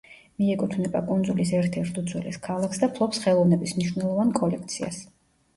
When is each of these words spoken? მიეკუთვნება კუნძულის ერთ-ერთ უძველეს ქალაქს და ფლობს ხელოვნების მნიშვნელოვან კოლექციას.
მიეკუთვნება 0.43 1.01
კუნძულის 1.09 1.51
ერთ-ერთ 1.57 1.99
უძველეს 2.03 2.39
ქალაქს 2.47 2.81
და 2.85 2.89
ფლობს 2.97 3.21
ხელოვნების 3.27 3.77
მნიშვნელოვან 3.77 4.33
კოლექციას. 4.41 4.99